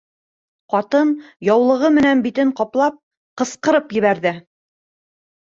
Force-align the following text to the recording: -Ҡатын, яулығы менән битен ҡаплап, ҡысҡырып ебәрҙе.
-Ҡатын, 0.73 1.11
яулығы 1.49 1.91
менән 1.99 2.23
битен 2.23 2.55
ҡаплап, 2.61 2.99
ҡысҡырып 3.43 3.95
ебәрҙе. 4.01 4.35